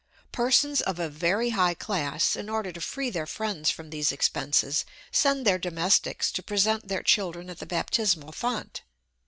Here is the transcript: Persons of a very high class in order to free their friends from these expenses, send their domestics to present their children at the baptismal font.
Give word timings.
Persons 0.31 0.81
of 0.81 0.97
a 0.97 1.09
very 1.09 1.51
high 1.51 1.75
class 1.75 2.35
in 2.35 2.49
order 2.49 2.71
to 2.71 2.81
free 2.81 3.11
their 3.11 3.27
friends 3.27 3.69
from 3.69 3.91
these 3.91 4.11
expenses, 4.11 4.83
send 5.11 5.45
their 5.45 5.59
domestics 5.59 6.31
to 6.31 6.41
present 6.41 6.87
their 6.87 7.03
children 7.03 7.51
at 7.51 7.59
the 7.59 7.67
baptismal 7.67 8.31
font. 8.31 8.81